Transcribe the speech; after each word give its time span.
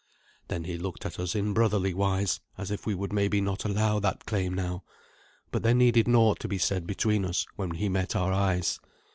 Then 0.47 0.63
he 0.63 0.79
looked 0.79 1.05
at 1.05 1.19
us 1.19 1.35
in 1.35 1.53
brotherly 1.53 1.93
wise, 1.93 2.39
as 2.57 2.71
if 2.71 2.87
we 2.87 2.95
would 2.95 3.13
maybe 3.13 3.39
not 3.39 3.65
allow 3.65 3.99
that 3.99 4.25
claim 4.25 4.51
now; 4.55 4.83
but 5.51 5.61
there 5.61 5.75
needed 5.75 6.07
naught 6.07 6.39
to 6.39 6.47
be 6.47 6.57
said 6.57 6.87
between 6.87 7.23
us 7.23 7.45
when 7.55 7.69
he 7.69 7.87
met 7.87 8.15
our 8.15 8.33
eyes. 8.33 8.79